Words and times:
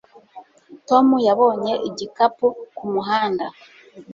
Tom 0.87 1.07
yabonye 1.27 1.73
igikapu 1.89 2.47
kumuhanda 2.77 3.45